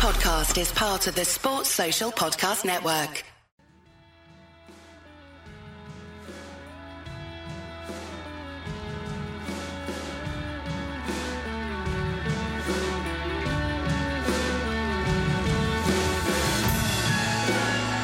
[0.00, 3.22] podcast is part of the Sports Social Podcast Network.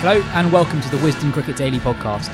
[0.00, 2.28] Hello and welcome to the Wisden Cricket Daily podcast.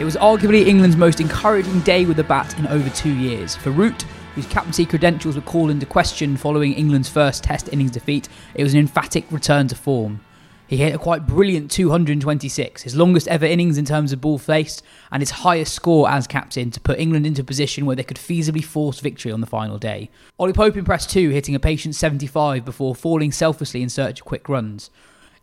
[0.00, 3.56] It was arguably England's most encouraging day with the bat in over two years.
[3.56, 4.04] For Root,
[4.34, 8.74] whose captaincy credentials were called into question following England's first Test innings defeat, it was
[8.74, 10.20] an emphatic return to form.
[10.66, 14.82] He hit a quite brilliant 226, his longest ever innings in terms of ball faced,
[15.12, 18.16] and his highest score as captain to put England into a position where they could
[18.16, 20.10] feasibly force victory on the final day.
[20.38, 24.48] Ollie Pope impressed too, hitting a patient 75 before falling selflessly in search of quick
[24.48, 24.90] runs.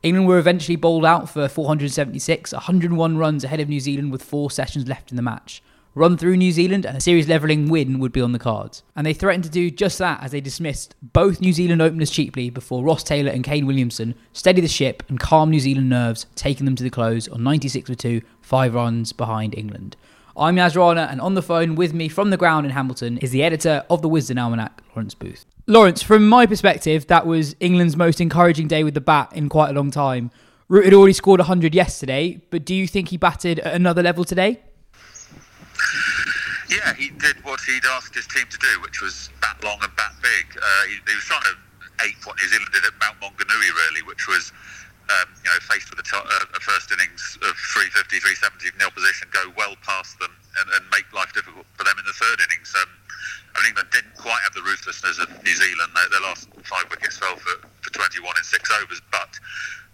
[0.02, 4.50] England were eventually bowled out for 476, 101 runs ahead of New Zealand with four
[4.50, 5.62] sessions left in the match.
[5.94, 8.81] Run through New Zealand and a series levelling win would be on the cards.
[8.95, 12.50] And they threatened to do just that as they dismissed both New Zealand openers cheaply
[12.50, 16.64] before Ross Taylor and Kane Williamson steadied the ship and calmed New Zealand nerves, taking
[16.64, 19.97] them to the close on 96 for 2, five runs behind England.
[20.38, 23.31] I'm Yas Rana, and on the phone with me from the ground in Hamilton is
[23.31, 25.45] the editor of the Wisden Almanac, Lawrence Booth.
[25.67, 29.72] Lawrence, from my perspective, that was England's most encouraging day with the bat in quite
[29.72, 30.31] a long time.
[30.69, 34.23] Root had already scored 100 yesterday, but do you think he batted at another level
[34.23, 34.62] today?
[36.72, 39.91] Yeah, he did what he'd asked his team to do, which was bat long and
[40.00, 40.55] bat big.
[40.55, 41.55] Uh, he, he, was trying to
[42.08, 44.55] ape what New Zealand did at Mount Maunganui, really, which was,
[45.11, 48.88] um, you know, faced with a, to- uh, a, first innings of 350, 370 nil
[48.95, 50.31] position, go well past them
[50.63, 52.72] and, and, make life difficult for them in the third innings.
[52.80, 52.88] Um,
[53.52, 55.91] I think England didn't quite have the ruthlessness of New Zealand.
[55.91, 59.35] Their, their last five wickets fell for, for 21 in six overs, but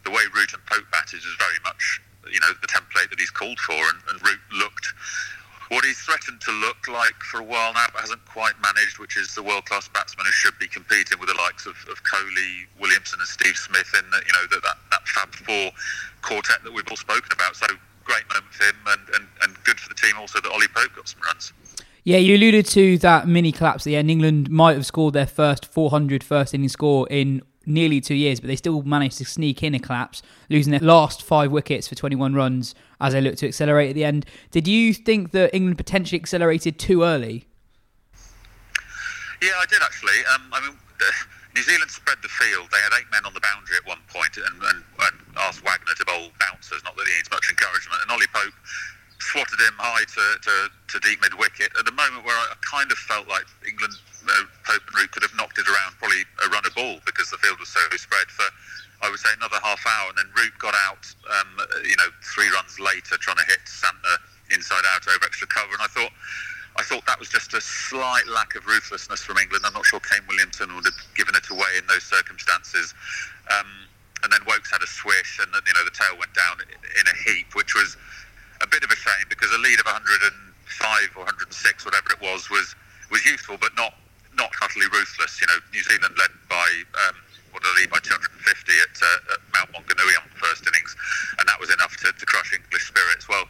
[0.05, 1.81] the way Root and Pope batted was very much,
[2.29, 4.93] you know, the template that he's called for, and, and Root looked
[5.69, 9.17] what he's threatened to look like for a while now, but hasn't quite managed, which
[9.17, 13.19] is the world-class batsman who should be competing with the likes of, of Kohli, Williamson,
[13.19, 15.71] and Steve Smith in the, you know that, that, that Fab Four
[16.21, 17.55] quartet that we've all spoken about.
[17.55, 17.67] So
[18.03, 20.95] great moment for him, and, and, and good for the team also that Ollie Pope
[20.95, 21.53] got some runs.
[22.03, 24.09] Yeah, you alluded to that mini collapse at the end.
[24.09, 28.47] England might have scored their first 400 first inning score in nearly two years, but
[28.47, 32.33] they still managed to sneak in a collapse, losing their last five wickets for 21
[32.33, 34.25] runs as they looked to accelerate at the end.
[34.51, 37.47] Did you think that England potentially accelerated too early?
[39.41, 40.17] Yeah, I did actually.
[40.33, 40.77] Um, I mean,
[41.53, 42.69] New Zealand spread the field.
[42.71, 45.93] They had eight men on the boundary at one point and, and, and asked Wagner
[45.97, 48.01] to bowl bouncers, not that he needs much encouragement.
[48.01, 48.53] And Ollie Pope
[49.19, 52.89] swatted him high to, to, to deep mid wicket at the moment where I kind
[52.91, 53.93] of felt like England,
[54.25, 56.49] uh, Pope and Root could have knocked it around probably a a
[57.27, 58.47] because the field was so spread for,
[59.03, 60.09] I would say, another half hour.
[60.09, 64.17] And then Root got out, um, you know, three runs later trying to hit Santner
[64.55, 65.73] inside out over extra cover.
[65.73, 66.11] And I thought,
[66.77, 69.65] I thought that was just a slight lack of ruthlessness from England.
[69.65, 72.93] I'm not sure Kane Williamson would have given it away in those circumstances.
[73.51, 73.67] Um,
[74.23, 77.15] and then Woakes had a swish, and you know the tail went down in a
[77.21, 77.97] heap, which was
[78.61, 82.49] a bit of a shame because a lead of 105 or 106, whatever it was,
[82.49, 82.73] was
[83.11, 83.93] was useful, but not
[84.37, 85.41] not utterly ruthless.
[85.41, 86.67] You know, New Zealand led by
[87.07, 87.15] um,
[87.51, 90.95] what a lead by 250 at, uh, at, Mount Maunganui on the first innings,
[91.41, 93.27] and that was enough to, to crush English spirits.
[93.27, 93.45] Well,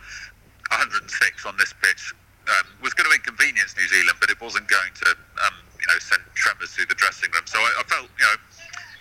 [0.71, 1.03] 106
[1.45, 2.15] on this pitch
[2.47, 5.09] um, was going to inconvenience New Zealand, but it wasn't going to
[5.43, 7.45] um, you know send tremors through the dressing room.
[7.45, 8.37] So I, I felt you know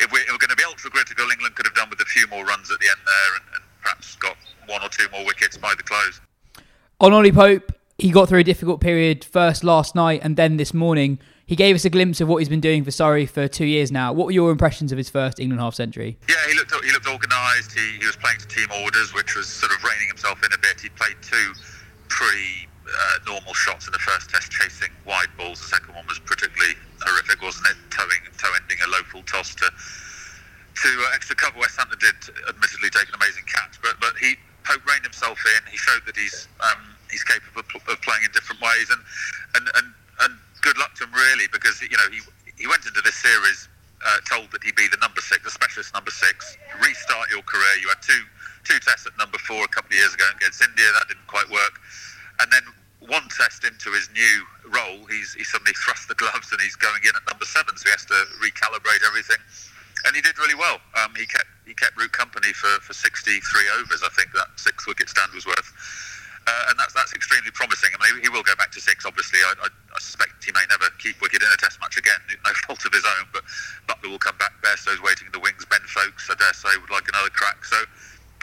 [0.01, 2.09] if we, if we're going to be ultra critical, England could have done with a
[2.11, 4.37] few more runs at the end there and, and perhaps got
[4.67, 6.21] one or two more wickets by the close.
[7.01, 10.75] On Ollie Pope, he got through a difficult period first last night and then this
[10.75, 11.19] morning.
[11.47, 13.93] He gave us a glimpse of what he's been doing for Surrey for two years
[13.93, 14.13] now.
[14.13, 16.19] What were your impressions of his first England half century?
[16.29, 17.71] Yeah, he looked he looked organised.
[17.71, 20.59] He, he was playing to team orders, which was sort of reining himself in a
[20.59, 20.81] bit.
[20.83, 21.55] He played two
[22.09, 25.63] pretty uh, normal shots in the first test, chasing wide balls.
[25.63, 27.79] The second one was particularly horrific, wasn't it?
[27.95, 31.63] Towing, toe ending a low full toss to to uh, extra cover.
[31.63, 32.19] West Hampton did
[32.51, 34.35] admittedly take an amazing catch, but but he
[34.67, 35.63] Pope reined himself in.
[35.71, 38.99] He showed that he's um, he's capable of playing in different ways, and
[39.55, 40.33] and and, and
[40.63, 42.21] good luck to him really because you know he
[42.57, 43.69] he went into this series
[44.05, 46.57] uh, told that he'd be the number six, the specialist number six.
[46.81, 47.75] Restart your career.
[47.81, 48.23] You had two
[48.65, 50.87] two tests at number four a couple of years ago against India.
[50.99, 51.81] That didn't quite work,
[52.41, 52.63] and then
[53.09, 54.37] one test into his new
[54.71, 57.85] role, he's he suddenly thrust the gloves and he's going in at number seven, so
[57.87, 59.39] he has to recalibrate everything.
[60.05, 60.79] And he did really well.
[60.95, 63.43] Um, he kept he kept Root company for, for 63
[63.81, 64.03] overs.
[64.05, 65.73] I think that six wicket stand was worth.
[66.47, 67.91] Uh, and that's that's extremely promising.
[67.99, 69.05] I mean, he will go back to six.
[69.05, 72.23] Obviously, I, I, I, suspect he may never keep wicket in a Test match again.
[72.47, 73.27] No fault of his own.
[73.33, 73.43] But
[73.91, 74.55] Buttler will come back.
[74.63, 75.67] Bairstow's waiting in the wings.
[75.67, 77.65] Ben Foakes, I dare say, would like another crack.
[77.65, 77.77] So,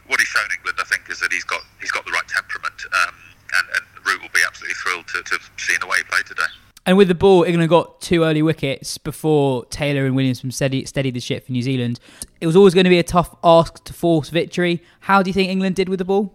[0.08, 2.76] what he's shown England, I think, is that he's got he's got the right temperament.
[2.92, 3.16] Um,
[3.56, 6.52] and, and Root will be absolutely thrilled to, to see the way he played today.
[6.86, 11.14] And with the ball, England got two early wickets before Taylor and Williamson steady, steadied
[11.14, 12.00] the ship for New Zealand.
[12.42, 14.84] It was always going to be a tough ask to force victory.
[15.02, 16.34] How do you think England did with the ball?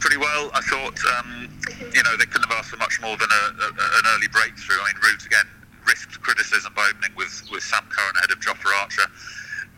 [0.00, 0.50] Pretty well.
[0.54, 1.50] I thought, um,
[1.90, 4.78] you know, they couldn't have asked for much more than a, a, an early breakthrough.
[4.78, 5.48] I mean, Root again
[5.86, 9.08] risked criticism by opening with, with Sam Curran ahead of Jofra Archer,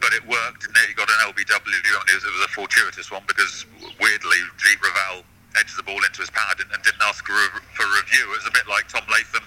[0.00, 1.48] but it worked, and he got an LBW.
[1.48, 3.64] It, was, it was a fortuitous one because
[4.00, 5.24] weirdly, Jeet Raval
[5.56, 8.28] edged the ball into his pad and, and didn't ask for, a, for review.
[8.32, 9.44] It was a bit like Tom Latham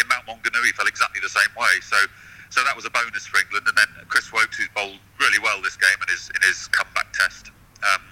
[0.00, 1.80] in Mount Maunganui, fell exactly the same way.
[1.80, 1.96] So,
[2.50, 3.66] so that was a bonus for England.
[3.68, 7.12] And then Chris Woakes, who's bowled really well this game in his in his comeback
[7.12, 7.50] test.
[7.84, 8.02] Um,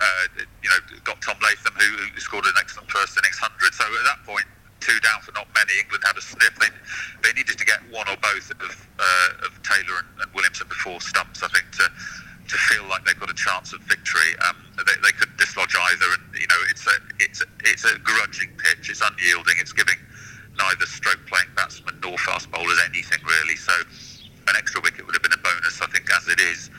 [0.00, 0.24] uh,
[0.62, 3.74] you know, got Tom Latham, who, who scored an excellent first innings hundred.
[3.74, 4.46] So at that point,
[4.80, 5.80] two down for not many.
[5.80, 6.54] England had a sniff.
[6.60, 6.70] They,
[7.22, 11.00] they needed to get one or both of, uh, of Taylor and, and Williamson before
[11.00, 11.88] stumps, I think, to
[12.46, 14.30] to feel like they've got a chance of victory.
[14.46, 17.98] Um, they, they could dislodge either, and you know it's a it's a, it's a
[17.98, 18.90] grudging pitch.
[18.90, 19.56] It's unyielding.
[19.58, 19.98] It's giving
[20.56, 23.56] neither stroke playing batsman nor fast bowlers anything really.
[23.56, 23.72] So
[24.48, 26.70] an extra wicket would have been a bonus, I think, as it is.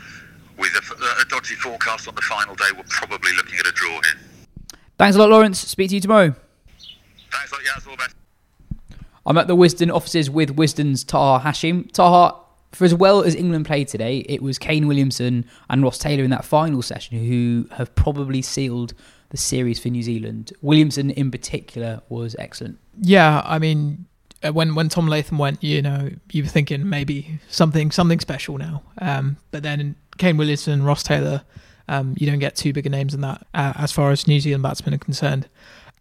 [0.57, 4.01] With a, a dodgy forecast on the final day, we're probably looking at a draw
[4.01, 4.21] here.
[4.97, 5.59] Thanks a lot, Lawrence.
[5.59, 6.33] Speak to you tomorrow.
[7.31, 7.85] Thanks a lot, Yas.
[7.85, 8.15] All the best.
[9.25, 11.91] I'm at the Wisden offices with Wisden's Taha Hashim.
[11.91, 12.35] Taha,
[12.71, 16.29] for as well as England played today, it was Kane Williamson and Ross Taylor in
[16.31, 18.93] that final session who have probably sealed
[19.29, 20.53] the series for New Zealand.
[20.61, 22.79] Williamson, in particular, was excellent.
[23.01, 24.05] Yeah, I mean,
[24.43, 28.57] uh, when when Tom Latham went, you know, you were thinking maybe something something special
[28.57, 28.83] now.
[28.99, 31.43] Um, but then Kane Williamson, Ross Taylor,
[31.87, 34.39] um, you don't get too big a names in that uh, as far as New
[34.39, 35.47] Zealand batsmen are concerned.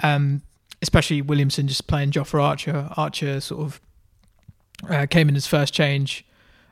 [0.01, 0.43] Um,
[0.83, 2.89] especially Williamson just playing Jofra Archer.
[2.97, 3.81] Archer sort of
[4.89, 6.25] uh, came in his first change,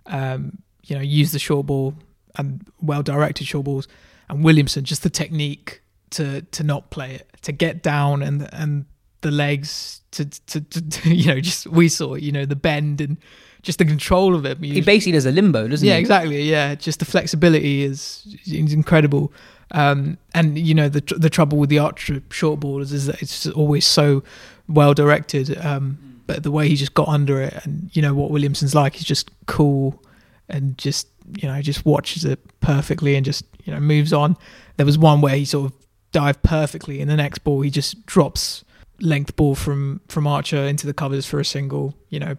[0.06, 1.94] um, you know, used the short ball
[2.37, 3.88] and well directed short balls,
[4.29, 8.87] and Williamson just the technique to to not play it, to get down and and
[9.20, 13.00] the legs to to, to, to you know just we saw you know the bend
[13.00, 13.17] and
[13.65, 14.59] just the control of it.
[14.59, 15.97] He basically does a limbo, doesn't yeah, he?
[15.97, 16.43] Yeah, exactly.
[16.43, 19.33] Yeah, just the flexibility is is incredible.
[19.71, 23.47] Um, and you know the the trouble with the archer short ballers is that it's
[23.49, 24.23] always so
[24.69, 25.59] well directed.
[25.59, 28.95] Um, but the way he just got under it, and you know what Williamson's like,
[28.95, 30.01] he's just cool
[30.49, 34.37] and just you know just watches it perfectly and just you know moves on.
[34.77, 35.79] There was one where he sort of
[36.13, 38.65] dived perfectly, and the next ball he just drops
[39.01, 41.95] length ball from from Archer into the covers for a single.
[42.11, 42.37] You know,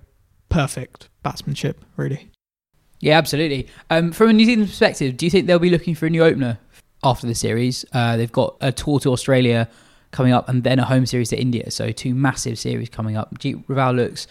[0.56, 2.32] perfect batsmanship, really.
[3.02, 3.68] Yeah, absolutely.
[3.90, 6.24] Um, from a New Zealand perspective, do you think they'll be looking for a new
[6.24, 6.60] opener
[7.04, 7.84] after the series?
[7.92, 9.68] Uh, they've got a tour to Australia
[10.12, 11.70] coming up and then a home series to India.
[11.72, 13.38] So two massive series coming up.
[13.38, 14.28] Jeet Raval looks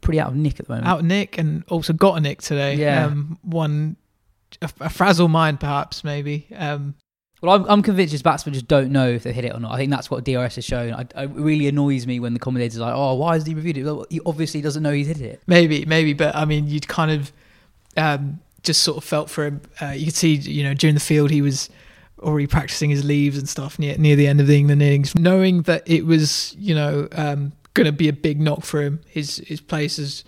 [0.00, 0.88] pretty out of nick at the moment.
[0.88, 2.74] Out of nick and also got a nick today.
[2.74, 3.06] Yeah.
[3.06, 3.96] Um, one,
[4.60, 6.48] a, a, frazzle mind perhaps, maybe.
[6.56, 6.96] Um,
[7.44, 9.72] well, I'm, I'm convinced his batsmen just don't know if they hit it or not.
[9.72, 10.92] I think that's what DRS has shown.
[10.92, 13.76] I, it really annoys me when the commentators are like, oh, why has he reviewed
[13.76, 13.84] it?
[13.84, 15.42] Well, he obviously doesn't know he's hit it.
[15.46, 16.14] Maybe, maybe.
[16.14, 17.32] But I mean, you'd kind of
[17.96, 19.60] um, just sort of felt for him.
[19.80, 21.68] Uh, you could see, you know, during the field, he was
[22.20, 25.62] already practicing his leaves and stuff near near the end of the England innings, knowing
[25.62, 29.00] that it was you know um, going to be a big knock for him.
[29.06, 30.24] His his place is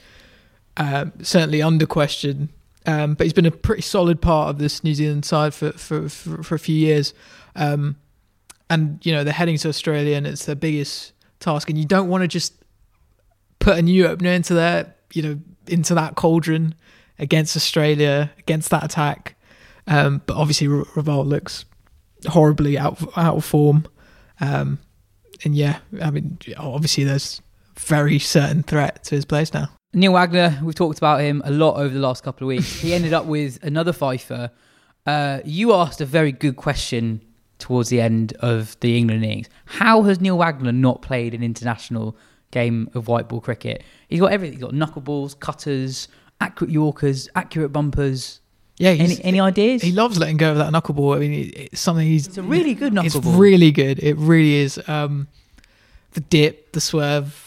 [0.77, 2.51] um, certainly under question,
[2.87, 6.09] um, but he's been a pretty solid part of this New Zealand side for for
[6.09, 7.12] for, for a few years.
[7.55, 7.97] Um,
[8.71, 11.69] and you know they're heading to Australia, and it's their biggest task.
[11.69, 12.55] And you don't want to just
[13.59, 16.75] put a new opener into that you know into that cauldron
[17.19, 19.37] against Australia against that attack.
[19.88, 21.64] Um, but obviously, Raval looks
[22.26, 23.87] horribly out out of form.
[24.40, 24.78] Um,
[25.45, 27.43] and yeah, I mean, obviously there's
[27.78, 29.75] very certain threat to his place now.
[29.93, 32.81] Neil Wagner, we've talked about him a lot over the last couple of weeks.
[32.81, 34.50] He ended up with another fifer.
[35.07, 37.23] Uh, you asked a very good question
[37.59, 39.49] towards the end of the England innings.
[39.64, 42.16] How has Neil Wagner not played an international
[42.50, 43.83] game of white ball cricket?
[44.09, 44.59] He's got everything.
[44.59, 46.09] He's got knuckleballs, cutters,
[46.40, 48.40] accurate yorkers, accurate bumpers.
[48.78, 49.81] Yeah, any any ideas?
[49.81, 51.16] He loves letting go of that knuckleball.
[51.16, 52.26] I mean, it's something he's.
[52.26, 53.07] It's a really good knuckleball.
[53.07, 53.99] It's really good.
[54.00, 54.78] It really is.
[54.87, 55.28] Um,
[56.12, 57.46] the dip, the swerve,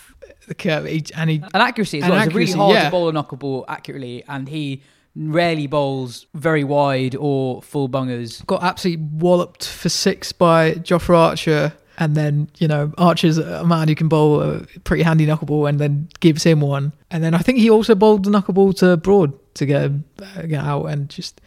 [0.49, 2.19] the curve, and he and accuracy as well.
[2.19, 2.85] Accuracy, it's really hard yeah.
[2.85, 4.83] to bowl a knuckleball accurately, and he
[5.15, 8.45] rarely bowls very wide or full bungers.
[8.45, 11.73] Got absolutely walloped for six by Jofra Archer.
[12.01, 15.79] And then, you know, Archer's a man who can bowl a pretty handy knuckleball and
[15.79, 16.93] then gives him one.
[17.11, 20.43] And then I think he also bowled the knuckleball to Broad to get him uh,
[20.43, 21.41] get out and just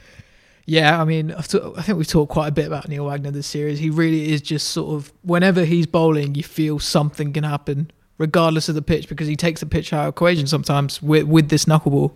[0.67, 3.31] yeah i mean I've t- i think we've talked quite a bit about neil wagner
[3.31, 7.45] this series he really is just sort of whenever he's bowling you feel something can
[7.45, 7.91] happen
[8.27, 11.49] regardless of the pitch because he takes the pitch out of equation sometimes with, with
[11.49, 12.11] this knuckleball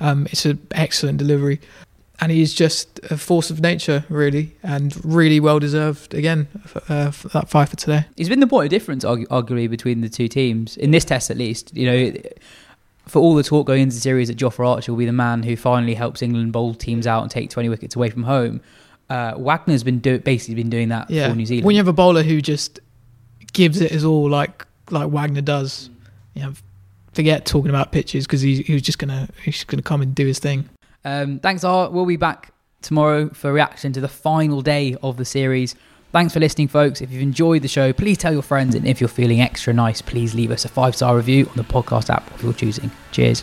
[0.00, 1.60] um, it's an excellent delivery
[2.20, 7.10] and he's just a force of nature, really, and really well deserved again for, uh,
[7.10, 8.04] for that five for today.
[8.16, 11.32] He's been the point of difference, argu- arguably, between the two teams in this test,
[11.32, 11.74] at least.
[11.76, 12.12] You know,
[13.08, 15.42] for all the talk going into the series that Jofra Archer will be the man
[15.42, 18.60] who finally helps England bowl teams out and take 20 wickets away from home.
[19.10, 21.64] Uh, Wagner's been do- basically been doing that Yeah, for New Zealand.
[21.66, 22.78] when you have a bowler who just
[23.52, 25.90] gives it his all, like like Wagner does,
[26.34, 26.52] you know,
[27.12, 30.14] forget talking about pitches because he, he was just gonna he's just gonna come and
[30.14, 30.68] do his thing.
[31.04, 31.92] Um, thanks, Art.
[31.92, 35.74] We'll be back tomorrow for reaction to the final day of the series.
[36.12, 37.00] Thanks for listening, folks.
[37.00, 38.74] If you've enjoyed the show, please tell your friends.
[38.74, 41.64] And if you're feeling extra nice, please leave us a five star review on the
[41.64, 42.90] podcast app of your choosing.
[43.12, 43.42] Cheers.